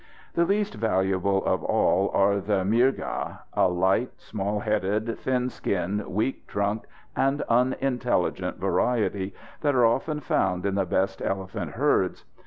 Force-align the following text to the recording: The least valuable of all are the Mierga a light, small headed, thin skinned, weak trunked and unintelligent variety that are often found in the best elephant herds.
The 0.33 0.45
least 0.45 0.73
valuable 0.73 1.45
of 1.45 1.63
all 1.63 2.09
are 2.15 2.39
the 2.41 2.63
Mierga 2.63 3.41
a 3.53 3.67
light, 3.67 4.19
small 4.19 4.61
headed, 4.61 5.19
thin 5.19 5.47
skinned, 5.51 6.07
weak 6.07 6.47
trunked 6.47 6.87
and 7.15 7.43
unintelligent 7.43 8.57
variety 8.57 9.35
that 9.61 9.75
are 9.75 9.85
often 9.85 10.19
found 10.19 10.65
in 10.65 10.73
the 10.73 10.85
best 10.87 11.21
elephant 11.21 11.73
herds. 11.73 12.25